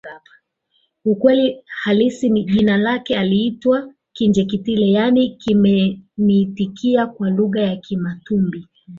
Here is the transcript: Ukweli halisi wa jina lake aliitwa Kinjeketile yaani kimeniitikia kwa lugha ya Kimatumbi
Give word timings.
Ukweli 1.05 1.63
halisi 1.65 2.31
wa 2.33 2.39
jina 2.39 2.77
lake 2.77 3.17
aliitwa 3.17 3.93
Kinjeketile 4.13 4.91
yaani 4.91 5.29
kimeniitikia 5.29 7.07
kwa 7.07 7.29
lugha 7.29 7.61
ya 7.61 7.75
Kimatumbi 7.75 8.67